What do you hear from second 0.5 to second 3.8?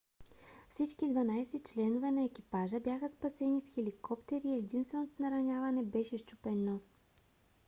всички 12 членове на екипажа бяха спасени с